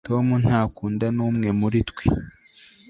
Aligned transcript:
tom 0.07 0.25
ntakunda 0.43 1.07
n'umwe 1.15 1.49
muri 1.59 1.79
twe 1.89 2.05